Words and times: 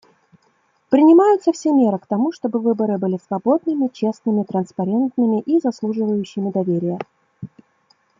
Принимаются 0.89 1.51
все 1.51 1.71
меры 1.71 1.99
к 1.99 2.07
тому, 2.07 2.31
чтобы 2.31 2.57
выборы 2.57 2.97
были 2.97 3.19
свободными, 3.27 3.87
честными, 3.93 4.41
транспарентными 4.41 5.41
и 5.41 5.59
заслуживающими 5.61 6.49
доверия. 6.49 6.97